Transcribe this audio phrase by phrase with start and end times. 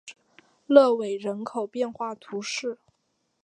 [0.65, 2.79] 勒韦人口变化图示